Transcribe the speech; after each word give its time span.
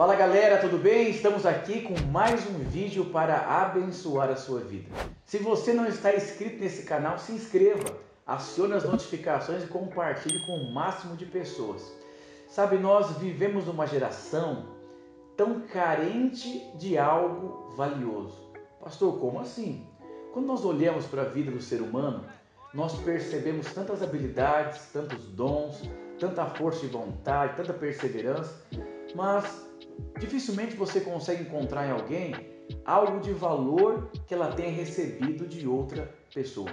Fala 0.00 0.16
galera, 0.16 0.56
tudo 0.56 0.78
bem? 0.78 1.10
Estamos 1.10 1.44
aqui 1.44 1.82
com 1.82 1.94
mais 2.06 2.46
um 2.48 2.60
vídeo 2.60 3.04
para 3.10 3.36
abençoar 3.36 4.30
a 4.30 4.34
sua 4.34 4.60
vida. 4.60 4.88
Se 5.26 5.36
você 5.36 5.74
não 5.74 5.86
está 5.86 6.16
inscrito 6.16 6.58
nesse 6.58 6.84
canal, 6.84 7.18
se 7.18 7.32
inscreva, 7.32 7.98
acione 8.26 8.72
as 8.72 8.84
notificações 8.84 9.62
e 9.62 9.66
compartilhe 9.66 10.40
com 10.46 10.56
o 10.56 10.72
máximo 10.72 11.18
de 11.18 11.26
pessoas. 11.26 11.92
Sabe, 12.48 12.78
nós 12.78 13.18
vivemos 13.18 13.68
uma 13.68 13.86
geração 13.86 14.68
tão 15.36 15.60
carente 15.60 16.66
de 16.76 16.96
algo 16.96 17.68
valioso. 17.76 18.50
Pastor, 18.82 19.18
como 19.18 19.38
assim? 19.38 19.86
Quando 20.32 20.46
nós 20.46 20.64
olhamos 20.64 21.04
para 21.04 21.20
a 21.20 21.26
vida 21.26 21.50
do 21.50 21.60
ser 21.60 21.82
humano, 21.82 22.24
nós 22.72 22.98
percebemos 23.00 23.70
tantas 23.74 24.02
habilidades, 24.02 24.80
tantos 24.94 25.26
dons, 25.26 25.82
tanta 26.18 26.46
força 26.46 26.80
de 26.80 26.86
vontade, 26.86 27.54
tanta 27.54 27.74
perseverança, 27.74 28.62
mas 29.14 29.68
dificilmente 30.20 30.76
você 30.76 31.00
consegue 31.00 31.42
encontrar 31.42 31.88
em 31.88 31.90
alguém 31.90 32.34
algo 32.84 33.20
de 33.20 33.32
valor 33.32 34.10
que 34.26 34.34
ela 34.34 34.52
tenha 34.52 34.70
recebido 34.70 35.46
de 35.46 35.66
outra 35.66 36.14
pessoa. 36.32 36.70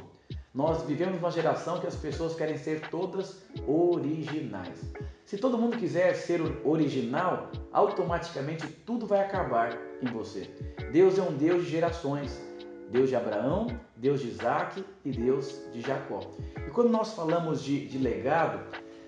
Nós 0.54 0.84
vivemos 0.84 1.18
uma 1.20 1.32
geração 1.32 1.80
que 1.80 1.88
as 1.88 1.96
pessoas 1.96 2.36
querem 2.36 2.58
ser 2.58 2.90
todas 2.90 3.44
originais. 3.68 4.82
Se 5.26 5.38
todo 5.38 5.58
mundo 5.58 5.78
quiser 5.78 6.16
ser 6.16 6.42
original, 6.66 7.52
automaticamente 7.72 8.68
tudo 8.68 9.06
vai 9.06 9.22
acabar 9.22 9.78
em 10.02 10.08
você. 10.08 10.50
Deus 10.92 11.18
é 11.18 11.22
um 11.22 11.36
Deus 11.36 11.66
de 11.66 11.72
gerações. 11.72 12.48
Deus 12.90 13.10
de 13.10 13.16
Abraão, 13.16 13.68
Deus 13.96 14.22
de 14.22 14.28
Isaac 14.28 14.84
e 15.04 15.12
Deus 15.12 15.62
de 15.74 15.82
Jacó. 15.82 16.22
E 16.66 16.70
quando 16.72 16.90
nós 16.90 17.14
falamos 17.14 17.62
de, 17.62 17.86
de 17.86 17.98
legado, 17.98 18.62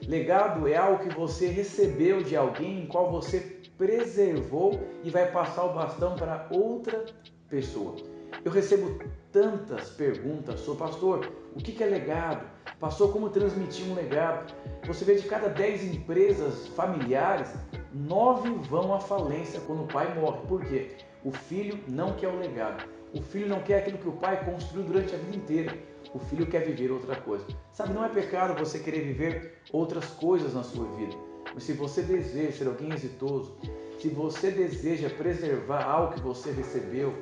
legado 0.05 0.67
é 0.67 0.75
algo 0.75 1.03
que 1.03 1.15
você 1.15 1.47
recebeu 1.47 2.21
de 2.21 2.35
alguém 2.35 2.81
em 2.81 2.87
qual 2.87 3.09
você 3.09 3.58
preservou 3.79 4.77
e 5.05 5.09
vai 5.09 5.31
passar 5.31 5.63
o 5.63 5.73
bastão 5.73 6.13
para 6.15 6.45
outra 6.51 7.05
pessoa. 7.49 7.95
Eu 8.43 8.51
recebo 8.51 8.99
tantas 9.31 9.89
perguntas 9.91 10.59
sobre, 10.59 10.83
pastor, 10.83 11.31
o 11.55 11.59
que 11.59 11.81
é 11.81 11.87
legado? 11.87 12.45
Pastor, 12.77 13.11
como 13.13 13.29
transmitir 13.29 13.89
um 13.89 13.95
legado? 13.95 14.53
Você 14.85 15.05
vê 15.05 15.15
de 15.15 15.27
cada 15.27 15.47
10 15.47 15.95
empresas 15.95 16.67
familiares, 16.67 17.49
nove 17.93 18.49
vão 18.69 18.93
à 18.93 18.99
falência 18.99 19.61
quando 19.61 19.83
o 19.83 19.87
pai 19.87 20.13
morre. 20.13 20.45
Por 20.45 20.65
quê? 20.65 20.97
O 21.23 21.31
filho 21.31 21.79
não 21.87 22.13
quer 22.13 22.27
o 22.27 22.37
legado. 22.37 22.85
O 23.13 23.21
filho 23.21 23.47
não 23.47 23.61
quer 23.61 23.79
aquilo 23.79 23.97
que 23.97 24.09
o 24.09 24.13
pai 24.13 24.43
construiu 24.43 24.85
durante 24.85 25.15
a 25.15 25.17
vida 25.17 25.37
inteira. 25.37 25.77
O 26.13 26.19
filho 26.19 26.45
quer 26.45 26.65
viver 26.65 26.91
outra 26.91 27.15
coisa. 27.15 27.45
Sabe, 27.71 27.93
não 27.93 28.03
é 28.03 28.09
pecado 28.09 28.59
você 28.59 28.79
querer 28.79 29.01
viver 29.01 29.57
outras 29.71 30.05
coisas 30.05 30.53
na 30.53 30.63
sua 30.63 30.85
vida. 30.97 31.28
Mas 31.53 31.63
se 31.63 31.73
você 31.73 32.01
deseja 32.01 32.57
ser 32.57 32.67
alguém 32.67 32.93
exitoso, 32.93 33.55
se 33.99 34.09
você 34.09 34.51
deseja 34.51 35.09
preservar 35.09 35.83
algo 35.83 36.13
que 36.13 36.21
você 36.21 36.51
recebeu, 36.51 37.13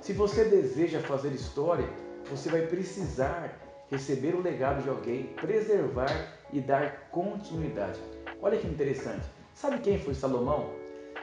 se 0.00 0.12
você 0.12 0.44
deseja 0.44 1.00
fazer 1.00 1.32
história, 1.32 1.88
você 2.28 2.48
vai 2.48 2.66
precisar 2.66 3.60
receber 3.90 4.34
o 4.34 4.42
legado 4.42 4.82
de 4.82 4.88
alguém, 4.88 5.24
preservar 5.40 6.10
e 6.52 6.60
dar 6.60 7.08
continuidade. 7.10 8.00
Olha 8.42 8.58
que 8.58 8.66
interessante. 8.66 9.24
Sabe 9.54 9.78
quem 9.78 9.98
foi 9.98 10.14
Salomão? 10.14 10.70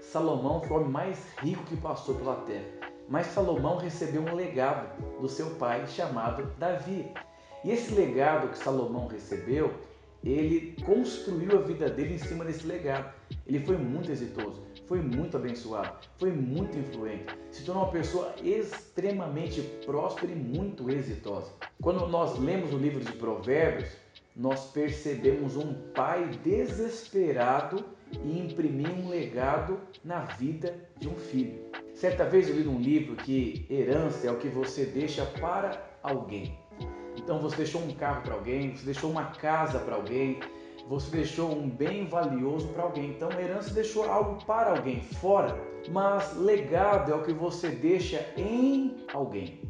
Salomão 0.01 0.61
foi 0.61 0.77
o 0.77 0.79
homem 0.79 0.91
mais 0.91 1.19
rico 1.39 1.63
que 1.65 1.75
passou 1.77 2.15
pela 2.15 2.35
terra. 2.37 2.65
Mas 3.07 3.27
Salomão 3.27 3.77
recebeu 3.77 4.21
um 4.21 4.33
legado 4.33 4.87
do 5.19 5.27
seu 5.27 5.51
pai 5.51 5.85
chamado 5.87 6.51
Davi. 6.57 7.11
E 7.63 7.71
esse 7.71 7.93
legado 7.93 8.47
que 8.47 8.57
Salomão 8.57 9.07
recebeu 9.07 9.73
ele 10.23 10.75
construiu 10.85 11.57
a 11.57 11.61
vida 11.61 11.89
dele 11.89 12.15
em 12.15 12.17
cima 12.17 12.45
desse 12.45 12.65
legado. 12.65 13.13
Ele 13.47 13.59
foi 13.59 13.77
muito 13.77 14.11
exitoso, 14.11 14.61
foi 14.87 15.01
muito 15.01 15.37
abençoado, 15.37 16.07
foi 16.19 16.31
muito 16.31 16.77
influente, 16.77 17.25
se 17.49 17.63
tornou 17.63 17.83
uma 17.83 17.91
pessoa 17.91 18.33
extremamente 18.43 19.61
próspera 19.85 20.31
e 20.31 20.35
muito 20.35 20.89
exitosa. 20.89 21.51
Quando 21.81 22.07
nós 22.07 22.37
lemos 22.37 22.73
o 22.73 22.77
livro 22.77 22.99
de 22.99 23.13
Provérbios, 23.13 23.89
nós 24.35 24.71
percebemos 24.71 25.57
um 25.57 25.73
pai 25.93 26.29
desesperado 26.43 27.83
e 28.23 28.39
imprimir 28.39 28.91
um 28.91 29.09
legado 29.09 29.79
na 30.03 30.21
vida 30.21 30.75
de 30.99 31.07
um 31.07 31.15
filho. 31.15 31.59
Certa 31.93 32.25
vez 32.25 32.47
eu 32.47 32.55
li 32.55 32.63
num 32.63 32.79
livro 32.79 33.15
que 33.15 33.65
herança 33.69 34.27
é 34.27 34.31
o 34.31 34.37
que 34.37 34.47
você 34.47 34.85
deixa 34.85 35.25
para 35.25 35.81
alguém. 36.01 36.57
Então 37.23 37.39
você 37.39 37.57
deixou 37.57 37.81
um 37.81 37.93
carro 37.93 38.21
para 38.23 38.33
alguém, 38.33 38.75
você 38.75 38.85
deixou 38.85 39.11
uma 39.11 39.25
casa 39.25 39.79
para 39.79 39.95
alguém, 39.95 40.39
você 40.87 41.09
deixou 41.15 41.51
um 41.51 41.69
bem 41.69 42.07
valioso 42.07 42.67
para 42.69 42.83
alguém. 42.83 43.11
Então 43.11 43.29
a 43.29 43.41
herança 43.41 43.73
deixou 43.73 44.09
algo 44.09 44.43
para 44.45 44.71
alguém 44.71 45.01
fora, 45.01 45.55
mas 45.89 46.35
legado 46.37 47.11
é 47.11 47.15
o 47.15 47.23
que 47.23 47.33
você 47.33 47.69
deixa 47.69 48.25
em 48.35 49.05
alguém. 49.13 49.61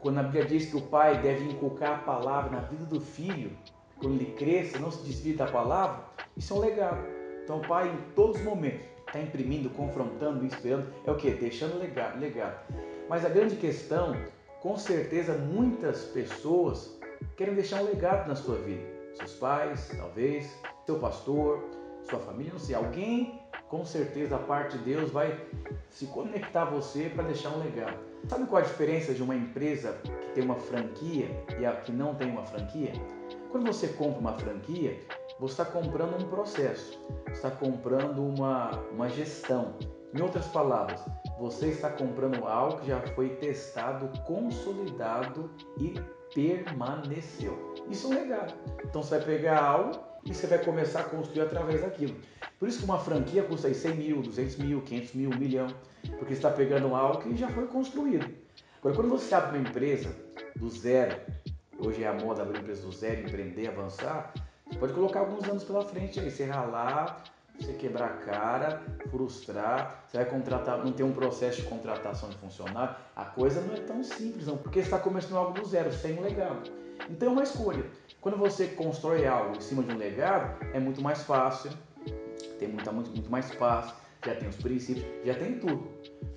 Quando 0.00 0.18
a 0.18 0.22
Bíblia 0.22 0.44
diz 0.44 0.66
que 0.66 0.76
o 0.76 0.82
pai 0.82 1.20
deve 1.20 1.44
inculcar 1.44 1.94
a 1.94 1.98
palavra 1.98 2.50
na 2.50 2.60
vida 2.60 2.84
do 2.84 3.00
filho, 3.00 3.50
quando 3.98 4.14
ele 4.14 4.32
cresça, 4.32 4.78
não 4.78 4.90
se 4.90 5.02
desvie 5.02 5.32
da 5.32 5.46
palavra, 5.46 6.04
isso 6.36 6.54
é 6.54 6.56
um 6.56 6.60
legado. 6.60 7.04
Então 7.42 7.58
o 7.58 7.66
pai 7.66 7.88
em 7.88 8.14
todos 8.14 8.36
os 8.36 8.44
momentos 8.44 8.86
está 9.06 9.20
imprimindo, 9.20 9.70
confrontando, 9.70 10.44
inspirando, 10.44 10.86
é 11.04 11.10
o 11.10 11.16
que? 11.16 11.30
Deixando 11.30 11.78
legado, 11.78 12.20
legado. 12.20 12.62
Mas 13.08 13.24
a 13.24 13.28
grande 13.28 13.56
questão 13.56 14.14
com 14.60 14.76
certeza 14.76 15.34
muitas 15.34 16.04
pessoas 16.04 16.97
querem 17.36 17.54
deixar 17.54 17.82
um 17.82 17.86
legado 17.86 18.28
na 18.28 18.34
sua 18.34 18.56
vida. 18.56 18.82
Seus 19.14 19.34
pais, 19.34 19.90
talvez, 19.96 20.52
seu 20.86 20.98
pastor, 20.98 21.64
sua 22.08 22.18
família, 22.18 22.52
não 22.52 22.58
sei. 22.58 22.74
Alguém, 22.74 23.40
com 23.68 23.84
certeza, 23.84 24.36
a 24.36 24.38
parte 24.38 24.78
de 24.78 24.84
Deus 24.84 25.10
vai 25.10 25.38
se 25.90 26.06
conectar 26.06 26.62
a 26.62 26.70
você 26.70 27.10
para 27.14 27.24
deixar 27.24 27.50
um 27.50 27.58
legado. 27.58 27.98
Sabe 28.26 28.46
qual 28.46 28.62
a 28.62 28.64
diferença 28.64 29.14
de 29.14 29.22
uma 29.22 29.34
empresa 29.34 29.98
que 30.02 30.10
tem 30.34 30.44
uma 30.44 30.56
franquia 30.56 31.28
e 31.58 31.66
a 31.66 31.72
que 31.72 31.92
não 31.92 32.14
tem 32.14 32.30
uma 32.30 32.44
franquia? 32.44 32.92
Quando 33.50 33.66
você 33.66 33.88
compra 33.88 34.20
uma 34.20 34.38
franquia, 34.38 34.98
você 35.38 35.62
está 35.62 35.64
comprando 35.64 36.22
um 36.22 36.28
processo, 36.28 36.98
está 37.30 37.50
comprando 37.50 38.22
uma, 38.22 38.70
uma 38.92 39.08
gestão. 39.08 39.74
Em 40.14 40.22
outras 40.22 40.46
palavras, 40.48 41.00
você 41.38 41.68
está 41.68 41.90
comprando 41.90 42.46
algo 42.46 42.80
que 42.80 42.88
já 42.88 43.00
foi 43.14 43.30
testado, 43.36 44.10
consolidado 44.22 45.50
e 45.78 45.94
permaneceu. 46.34 47.74
Isso 47.90 48.06
é 48.06 48.10
um 48.10 48.20
legado. 48.20 48.54
Então 48.84 49.02
você 49.02 49.16
vai 49.16 49.26
pegar 49.26 49.62
algo 49.62 49.98
e 50.24 50.34
você 50.34 50.46
vai 50.46 50.58
começar 50.58 51.00
a 51.00 51.04
construir 51.04 51.42
através 51.42 51.80
daquilo. 51.80 52.16
Por 52.58 52.68
isso 52.68 52.78
que 52.78 52.84
uma 52.84 52.98
franquia 52.98 53.42
custa 53.42 53.72
100 53.72 53.94
mil, 53.94 54.22
200 54.22 54.56
mil, 54.56 54.80
500 54.82 55.14
mil, 55.14 55.30
1 55.30 55.36
milhão, 55.36 55.66
porque 56.18 56.26
você 56.26 56.32
está 56.34 56.50
pegando 56.50 56.94
algo 56.94 57.22
que 57.22 57.36
já 57.36 57.48
foi 57.48 57.66
construído. 57.66 58.28
Agora, 58.80 58.94
quando 58.94 59.08
você 59.08 59.34
abre 59.34 59.58
uma 59.58 59.68
empresa 59.68 60.14
do 60.56 60.68
zero, 60.68 61.16
hoje 61.78 62.02
é 62.02 62.08
a 62.08 62.12
moda 62.12 62.42
abrir 62.42 62.60
empresa 62.60 62.82
do 62.82 62.92
zero, 62.92 63.22
empreender, 63.22 63.68
avançar, 63.68 64.32
você 64.66 64.78
pode 64.78 64.92
colocar 64.92 65.20
alguns 65.20 65.48
anos 65.48 65.64
pela 65.64 65.84
frente 65.84 66.20
aí, 66.20 66.30
você 66.30 66.44
ralar, 66.44 67.24
você 67.58 67.72
quebrar 67.72 68.06
a 68.06 68.16
cara, 68.18 68.82
frustrar, 69.10 70.04
você 70.06 70.18
vai 70.18 70.26
contratar, 70.26 70.78
não 70.78 70.92
ter 70.92 71.02
um 71.02 71.12
processo 71.12 71.62
de 71.62 71.68
contratação 71.68 72.28
de 72.28 72.36
funcionário, 72.36 72.94
a 73.16 73.24
coisa 73.24 73.60
não 73.60 73.74
é 73.74 73.80
tão 73.80 74.02
simples 74.04 74.46
não, 74.46 74.56
porque 74.56 74.80
você 74.80 74.86
está 74.86 74.98
começando 74.98 75.36
algo 75.36 75.52
do 75.52 75.66
zero, 75.66 75.92
sem 75.92 76.18
um 76.18 76.22
legado. 76.22 76.70
Então 77.10 77.28
é 77.28 77.32
uma 77.32 77.42
escolha. 77.42 77.84
Quando 78.20 78.36
você 78.36 78.66
constrói 78.66 79.26
algo 79.26 79.56
em 79.56 79.60
cima 79.60 79.82
de 79.82 79.94
um 79.94 79.98
legado, 79.98 80.64
é 80.72 80.78
muito 80.78 81.00
mais 81.00 81.22
fácil, 81.22 81.70
tem 82.58 82.68
muito, 82.68 82.92
muito, 82.92 83.10
muito 83.10 83.30
mais 83.30 83.50
fácil, 83.52 83.94
já 84.24 84.34
tem 84.34 84.48
os 84.48 84.56
princípios, 84.56 85.06
já 85.24 85.34
tem 85.34 85.58
tudo. 85.58 85.88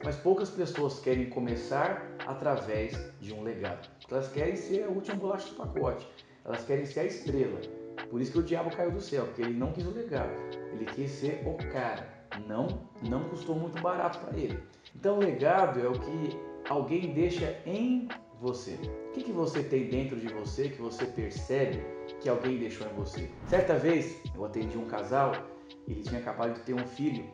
Mas 0.03 0.15
poucas 0.15 0.49
pessoas 0.49 0.99
querem 0.99 1.29
começar 1.29 2.07
através 2.25 2.97
de 3.19 3.33
um 3.33 3.43
legado. 3.43 3.89
Elas 4.09 4.27
querem 4.29 4.55
ser 4.55 4.83
a 4.83 4.87
última 4.87 5.17
bolacha 5.17 5.49
do 5.49 5.55
pacote, 5.55 6.07
elas 6.45 6.63
querem 6.63 6.85
ser 6.85 7.01
a 7.01 7.05
estrela. 7.05 7.59
Por 8.09 8.21
isso 8.21 8.31
que 8.31 8.39
o 8.39 8.43
diabo 8.43 8.75
caiu 8.75 8.91
do 8.91 9.01
céu, 9.01 9.25
porque 9.25 9.41
ele 9.41 9.57
não 9.57 9.71
quis 9.71 9.85
o 9.85 9.91
legado. 9.91 10.31
Ele 10.73 10.85
quis 10.85 11.11
ser 11.11 11.43
o 11.45 11.55
cara. 11.71 12.07
Não, 12.47 12.67
não 13.01 13.23
custou 13.29 13.55
muito 13.55 13.81
barato 13.81 14.19
para 14.19 14.37
ele. 14.37 14.59
Então, 14.95 15.17
o 15.17 15.19
legado 15.19 15.79
é 15.79 15.87
o 15.87 15.93
que 15.93 16.37
alguém 16.69 17.13
deixa 17.13 17.57
em 17.65 18.07
você. 18.39 18.77
O 19.09 19.11
que, 19.11 19.23
que 19.23 19.31
você 19.31 19.61
tem 19.61 19.87
dentro 19.87 20.19
de 20.19 20.27
você 20.27 20.69
que 20.69 20.81
você 20.81 21.05
percebe 21.05 21.83
que 22.19 22.27
alguém 22.27 22.57
deixou 22.57 22.87
em 22.87 22.93
você? 22.93 23.29
Certa 23.47 23.75
vez, 23.75 24.17
eu 24.35 24.43
atendi 24.43 24.77
um 24.77 24.85
casal, 24.85 25.33
ele 25.87 26.01
tinha 26.01 26.19
acabado 26.19 26.53
de 26.55 26.61
ter 26.61 26.73
um 26.73 26.87
filho 26.87 27.25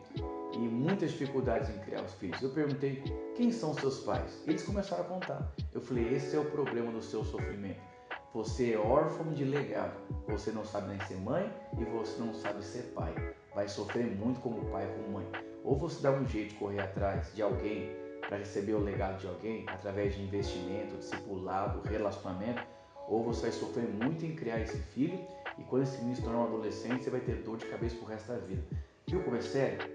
e 0.53 0.59
muitas 0.59 1.11
dificuldades 1.11 1.69
em 1.69 1.79
criar 1.79 2.03
os 2.03 2.13
filhos. 2.15 2.41
Eu 2.41 2.49
perguntei: 2.49 3.03
quem 3.35 3.51
são 3.51 3.73
seus 3.73 3.99
pais? 4.01 4.43
Eles 4.45 4.63
começaram 4.63 5.03
a 5.03 5.07
contar. 5.07 5.53
Eu 5.73 5.81
falei: 5.81 6.13
esse 6.13 6.35
é 6.35 6.39
o 6.39 6.45
problema 6.45 6.91
do 6.91 7.01
seu 7.01 7.23
sofrimento. 7.23 7.96
Você 8.33 8.73
é 8.73 8.77
órfão 8.77 9.33
de 9.33 9.45
legado. 9.45 9.97
Você 10.27 10.51
não 10.51 10.65
sabe 10.65 10.89
nem 10.89 10.99
ser 11.07 11.15
mãe 11.15 11.51
e 11.77 11.85
você 11.85 12.21
não 12.21 12.33
sabe 12.33 12.63
ser 12.63 12.83
pai. 12.93 13.13
Vai 13.55 13.67
sofrer 13.67 14.05
muito 14.05 14.39
como 14.41 14.65
pai 14.65 14.85
e 14.85 14.95
como 14.95 15.13
mãe. 15.13 15.25
Ou 15.63 15.77
você 15.77 16.01
dá 16.01 16.11
um 16.11 16.27
jeito 16.27 16.49
de 16.49 16.55
correr 16.55 16.81
atrás 16.81 17.33
de 17.33 17.41
alguém 17.41 17.95
para 18.21 18.37
receber 18.37 18.73
o 18.73 18.79
legado 18.79 19.19
de 19.19 19.27
alguém 19.27 19.65
através 19.67 20.15
de 20.15 20.21
investimento, 20.21 20.97
discipulado, 20.97 21.87
relacionamento, 21.87 22.61
ou 23.07 23.23
você 23.23 23.43
vai 23.43 23.51
sofrer 23.51 23.87
muito 23.87 24.25
em 24.25 24.35
criar 24.35 24.59
esse 24.59 24.77
filho 24.77 25.17
e 25.57 25.63
quando 25.63 25.83
esse 25.83 25.97
menino 25.97 26.17
se 26.17 26.21
tornar 26.21 26.39
um 26.39 26.47
adolescente, 26.47 27.05
você 27.05 27.09
vai 27.09 27.21
ter 27.21 27.35
dor 27.37 27.57
de 27.57 27.65
cabeça 27.65 27.95
pro 27.95 28.05
resto 28.05 28.27
da 28.27 28.39
vida. 28.39 28.63
Viu 29.07 29.23
como 29.23 29.37
é 29.37 29.41
sério? 29.41 29.89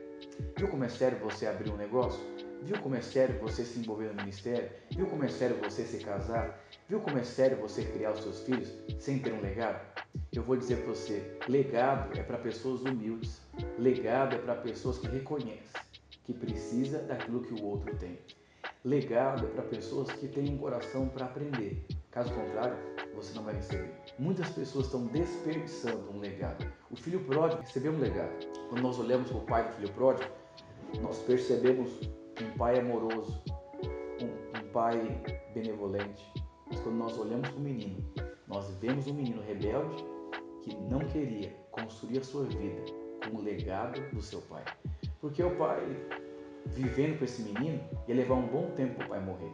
Viu 0.56 0.68
como 0.68 0.84
é 0.84 0.88
sério 0.88 1.18
você 1.18 1.46
abrir 1.46 1.70
um 1.70 1.76
negócio? 1.76 2.20
Viu 2.64 2.78
como 2.80 2.94
é 2.94 3.00
sério 3.00 3.38
você 3.40 3.64
se 3.64 3.80
envolver 3.80 4.08
no 4.08 4.14
ministério? 4.14 4.70
Viu 4.90 5.06
como 5.06 5.24
é 5.24 5.28
sério 5.28 5.56
você 5.62 5.84
se 5.84 5.98
casar? 5.98 6.64
Viu 6.88 7.00
como 7.00 7.18
é 7.18 7.24
sério 7.24 7.56
você 7.58 7.84
criar 7.84 8.12
os 8.12 8.22
seus 8.22 8.40
filhos 8.44 8.72
sem 9.00 9.18
ter 9.18 9.32
um 9.32 9.40
legado? 9.40 9.80
Eu 10.32 10.44
vou 10.44 10.56
dizer 10.56 10.76
para 10.76 10.94
você: 10.94 11.36
legado 11.48 12.18
é 12.18 12.22
para 12.22 12.38
pessoas 12.38 12.82
humildes, 12.82 13.40
legado 13.78 14.36
é 14.36 14.38
para 14.38 14.54
pessoas 14.54 14.98
que 14.98 15.08
reconhecem 15.08 15.82
que 16.24 16.32
precisa 16.32 16.98
daquilo 17.00 17.42
que 17.42 17.54
o 17.54 17.64
outro 17.64 17.96
tem. 17.96 18.18
Legado 18.84 19.46
é 19.46 19.50
para 19.50 19.62
pessoas 19.62 20.10
que 20.12 20.28
têm 20.28 20.54
um 20.54 20.58
coração 20.58 21.08
para 21.08 21.26
aprender. 21.26 21.84
Caso 22.10 22.32
contrário, 22.32 22.76
você 23.14 23.34
não 23.34 23.44
vai 23.44 23.54
receber. 23.54 23.92
Muitas 24.18 24.48
pessoas 24.50 24.86
estão 24.86 25.06
desperdiçando 25.06 26.10
um 26.10 26.18
legado. 26.18 26.64
O 26.90 26.96
filho 26.96 27.24
pródigo 27.24 27.62
recebeu 27.62 27.92
um 27.92 27.98
legado. 27.98 28.46
Quando 28.68 28.82
nós 28.82 28.98
olhamos 28.98 29.28
para 29.28 29.38
o 29.38 29.46
pai 29.46 29.68
do 29.68 29.74
filho 29.76 29.92
pródigo, 29.92 30.30
nós 31.00 31.18
percebemos 31.18 31.90
um 32.42 32.50
pai 32.56 32.78
amoroso, 32.78 33.42
um, 34.20 34.58
um 34.58 34.72
pai 34.72 34.98
benevolente. 35.54 36.32
Mas 36.66 36.80
quando 36.80 36.96
nós 36.96 37.18
olhamos 37.18 37.48
para 37.48 37.58
o 37.58 37.62
menino, 37.62 38.02
nós 38.48 38.68
vemos 38.80 39.06
um 39.06 39.14
menino 39.14 39.42
rebelde 39.42 40.04
que 40.62 40.74
não 40.76 41.00
queria 41.00 41.50
construir 41.70 42.18
a 42.18 42.24
sua 42.24 42.44
vida 42.44 42.82
com 43.28 43.36
o 43.36 43.42
legado 43.42 44.00
do 44.12 44.20
seu 44.20 44.40
pai. 44.42 44.64
Porque 45.20 45.42
o 45.42 45.56
pai, 45.56 45.80
vivendo 46.66 47.18
com 47.18 47.24
esse 47.24 47.42
menino, 47.42 47.80
ia 48.08 48.14
levar 48.14 48.34
um 48.34 48.46
bom 48.46 48.70
tempo 48.72 48.96
para 48.96 49.06
o 49.06 49.08
pai 49.08 49.20
morrer. 49.20 49.52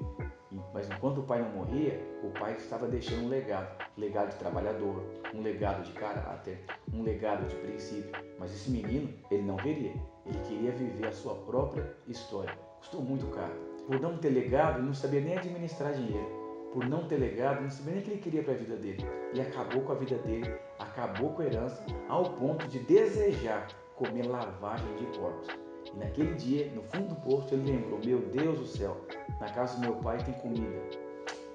Mas 0.73 0.89
enquanto 0.89 1.19
o 1.19 1.23
pai 1.25 1.43
não 1.43 1.51
morria, 1.51 2.01
o 2.23 2.31
pai 2.31 2.55
estava 2.57 2.87
deixando 2.87 3.25
um 3.25 3.29
legado, 3.29 3.85
um 3.97 4.01
legado 4.01 4.31
de 4.31 4.37
trabalhador, 4.37 5.05
um 5.35 5.43
legado 5.43 5.83
de 5.83 5.93
caráter, 5.93 6.65
um 6.93 7.03
legado 7.03 7.47
de 7.47 7.55
princípio. 7.57 8.11
Mas 8.39 8.53
esse 8.55 8.71
menino, 8.71 9.13
ele 9.31 9.43
não 9.43 9.57
queria. 9.57 9.93
Ele 10.27 10.39
queria 10.47 10.73
viver 10.73 11.07
a 11.07 11.13
sua 11.13 11.35
própria 11.35 11.97
história. 12.07 12.68
Custou 12.79 13.03
muito 13.03 13.27
caro. 13.29 13.53
Por 13.87 14.01
não 14.01 14.19
ter 14.19 14.31
legado, 14.31 14.79
ele 14.79 14.87
não 14.87 14.95
sabia 14.95 15.21
nem 15.21 15.37
administrar 15.37 15.93
dinheiro. 15.93 16.39
Por 16.73 16.87
não 16.87 17.09
ter 17.09 17.17
legado, 17.17 17.63
não 17.63 17.71
sabia 17.71 17.95
nem 17.95 18.03
o 18.03 18.05
que 18.05 18.11
ele 18.11 18.21
queria 18.21 18.43
para 18.43 18.53
a 18.53 18.57
vida 18.57 18.77
dele. 18.77 19.05
Ele 19.33 19.41
acabou 19.41 19.83
com 19.83 19.93
a 19.93 19.95
vida 19.95 20.19
dele, 20.19 20.55
acabou 20.79 21.33
com 21.33 21.43
a 21.43 21.47
herança, 21.47 21.85
ao 22.09 22.25
ponto 22.35 22.69
de 22.69 22.79
desejar 22.81 23.67
comer 23.97 24.27
lavagem 24.27 24.95
de 24.97 25.07
porcos. 25.19 25.49
E 25.93 25.97
naquele 25.97 26.35
dia, 26.35 26.71
no 26.75 26.83
fundo 26.83 27.15
do 27.15 27.17
posto, 27.17 27.55
ele 27.55 27.73
lembrou: 27.73 27.99
Meu 28.05 28.21
Deus 28.21 28.59
do 28.59 28.67
céu, 28.67 28.97
na 29.41 29.49
casa 29.51 29.77
do 29.77 29.81
meu 29.81 29.97
pai 29.97 30.19
tem 30.19 30.35
comida. 30.35 30.83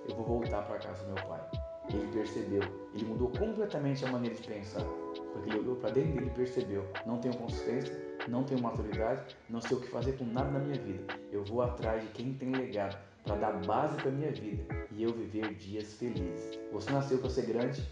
Eu 0.09 0.15
vou 0.15 0.25
voltar 0.25 0.63
para 0.63 0.75
a 0.75 0.79
casa 0.79 1.03
do 1.05 1.13
meu 1.13 1.23
pai. 1.25 1.41
Ele 1.89 2.07
percebeu, 2.11 2.61
ele 2.93 3.05
mudou 3.05 3.29
completamente 3.29 4.03
a 4.05 4.11
maneira 4.11 4.35
de 4.35 4.47
pensar. 4.47 4.83
Porque 5.31 5.49
ele 5.49 5.59
olhou 5.59 5.75
para 5.75 5.91
dentro 5.91 6.13
dele 6.13 6.27
e 6.27 6.29
percebeu: 6.31 6.85
não 7.05 7.19
tenho 7.19 7.37
consistência, 7.37 7.95
não 8.27 8.43
tenho 8.43 8.61
maturidade, 8.61 9.35
não 9.49 9.61
sei 9.61 9.77
o 9.77 9.79
que 9.79 9.87
fazer 9.87 10.13
com 10.13 10.25
nada 10.25 10.51
na 10.51 10.59
minha 10.59 10.79
vida. 10.81 11.13
Eu 11.31 11.43
vou 11.43 11.61
atrás 11.61 12.01
de 12.01 12.07
quem 12.09 12.33
tem 12.33 12.51
legado 12.51 12.97
para 13.23 13.35
dar 13.35 13.53
base 13.65 13.95
para 14.01 14.11
minha 14.11 14.31
vida 14.31 14.63
e 14.91 15.03
eu 15.03 15.13
viver 15.13 15.53
dias 15.55 15.93
felizes. 15.93 16.59
Você 16.71 16.91
nasceu 16.91 17.17
para 17.19 17.29
ser 17.29 17.45
grande, 17.45 17.83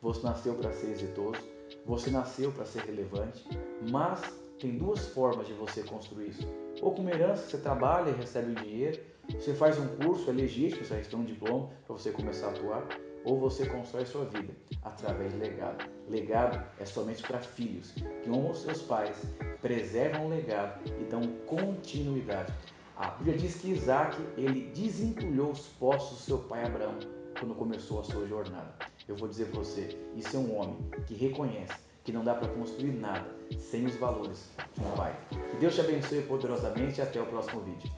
você 0.00 0.22
nasceu 0.22 0.54
para 0.54 0.72
ser 0.72 0.90
exitoso, 0.90 1.40
você 1.84 2.10
nasceu 2.10 2.52
para 2.52 2.64
ser 2.64 2.82
relevante, 2.82 3.46
mas 3.90 4.20
tem 4.58 4.76
duas 4.76 5.06
formas 5.08 5.46
de 5.46 5.52
você 5.54 5.82
construir 5.82 6.28
isso. 6.28 6.46
Ou 6.82 6.94
com 6.94 7.02
uma 7.02 7.10
herança, 7.10 7.48
você 7.48 7.58
trabalha 7.58 8.10
e 8.10 8.14
recebe 8.14 8.52
o 8.52 8.54
dinheiro, 8.54 9.00
você 9.32 9.54
faz 9.54 9.78
um 9.78 9.86
curso, 9.96 10.30
é 10.30 10.32
legítimo, 10.32 10.84
você 10.84 10.94
recebe 10.94 11.16
um 11.16 11.24
diploma 11.24 11.68
para 11.86 11.96
você 11.96 12.10
começar 12.10 12.48
a 12.48 12.50
atuar, 12.50 12.88
ou 13.24 13.38
você 13.38 13.66
constrói 13.66 14.06
sua 14.06 14.24
vida 14.24 14.52
através 14.82 15.32
de 15.32 15.38
legado. 15.38 15.84
Legado 16.08 16.64
é 16.78 16.84
somente 16.84 17.22
para 17.22 17.38
filhos 17.38 17.92
que 17.92 18.30
honram 18.30 18.54
seus 18.54 18.82
pais, 18.82 19.16
preservam 19.60 20.26
o 20.26 20.28
legado 20.30 20.80
e 21.00 21.04
dão 21.04 21.22
continuidade. 21.46 22.52
A 22.96 23.10
Bíblia 23.10 23.38
diz 23.38 23.56
que 23.56 23.70
Isaac 23.70 24.16
ele 24.36 24.70
desentulhou 24.74 25.52
os 25.52 25.66
poços 25.78 26.18
do 26.18 26.24
seu 26.24 26.38
pai 26.38 26.64
Abraão 26.64 26.98
quando 27.38 27.54
começou 27.54 28.00
a 28.00 28.04
sua 28.04 28.26
jornada. 28.26 28.74
Eu 29.08 29.16
vou 29.16 29.28
dizer 29.28 29.46
para 29.46 29.60
você, 29.60 29.96
isso 30.14 30.36
é 30.36 30.38
um 30.38 30.56
homem 30.56 30.76
que 31.06 31.14
reconhece 31.14 31.72
que 32.04 32.12
não 32.12 32.24
dá 32.24 32.34
para 32.34 32.48
construir 32.48 32.92
nada 32.92 33.26
sem 33.58 33.86
os 33.86 33.94
valores 33.96 34.50
de 34.74 34.84
um 34.84 34.90
pai. 34.92 35.14
Que 35.50 35.56
Deus 35.56 35.74
te 35.74 35.80
abençoe 35.80 36.22
poderosamente 36.22 37.00
e 37.00 37.02
até 37.02 37.20
o 37.20 37.26
próximo 37.26 37.60
vídeo. 37.62 37.90